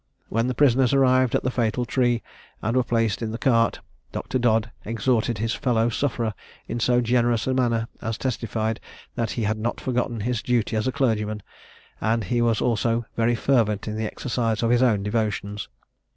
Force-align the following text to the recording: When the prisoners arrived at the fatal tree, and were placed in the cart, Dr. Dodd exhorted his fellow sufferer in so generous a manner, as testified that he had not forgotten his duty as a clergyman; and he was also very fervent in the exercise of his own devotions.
When 0.29 0.47
the 0.47 0.55
prisoners 0.55 0.95
arrived 0.95 1.35
at 1.35 1.43
the 1.43 1.51
fatal 1.51 1.85
tree, 1.85 2.23
and 2.59 2.75
were 2.75 2.81
placed 2.83 3.21
in 3.21 3.29
the 3.31 3.37
cart, 3.37 3.81
Dr. 4.11 4.39
Dodd 4.39 4.71
exhorted 4.83 5.37
his 5.37 5.53
fellow 5.53 5.89
sufferer 5.89 6.33
in 6.67 6.79
so 6.79 7.01
generous 7.01 7.45
a 7.45 7.53
manner, 7.53 7.87
as 8.01 8.17
testified 8.17 8.79
that 9.13 9.29
he 9.37 9.43
had 9.43 9.59
not 9.59 9.79
forgotten 9.79 10.21
his 10.21 10.41
duty 10.41 10.75
as 10.75 10.87
a 10.87 10.91
clergyman; 10.91 11.43
and 12.01 12.23
he 12.23 12.41
was 12.41 12.61
also 12.63 13.05
very 13.15 13.35
fervent 13.35 13.87
in 13.87 13.95
the 13.95 14.05
exercise 14.07 14.63
of 14.63 14.71
his 14.71 14.81
own 14.81 15.03
devotions. 15.03 15.69